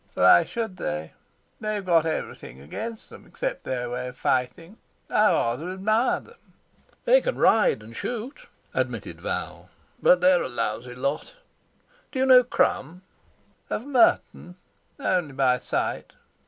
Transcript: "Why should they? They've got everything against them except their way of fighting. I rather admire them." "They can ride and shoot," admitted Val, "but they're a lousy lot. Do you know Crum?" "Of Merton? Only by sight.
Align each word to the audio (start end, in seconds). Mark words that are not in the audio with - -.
"Why 0.15 0.45
should 0.45 0.77
they? 0.77 1.13
They've 1.59 1.85
got 1.85 2.07
everything 2.07 2.59
against 2.59 3.11
them 3.11 3.27
except 3.27 3.63
their 3.65 3.87
way 3.87 4.07
of 4.07 4.17
fighting. 4.17 4.79
I 5.11 5.29
rather 5.31 5.69
admire 5.69 6.19
them." 6.21 6.39
"They 7.05 7.21
can 7.21 7.37
ride 7.37 7.83
and 7.83 7.95
shoot," 7.95 8.47
admitted 8.73 9.21
Val, 9.21 9.69
"but 10.01 10.19
they're 10.19 10.41
a 10.41 10.49
lousy 10.49 10.95
lot. 10.95 11.33
Do 12.11 12.17
you 12.17 12.25
know 12.25 12.43
Crum?" 12.43 13.03
"Of 13.69 13.85
Merton? 13.85 14.55
Only 14.99 15.33
by 15.33 15.59
sight. 15.59 16.13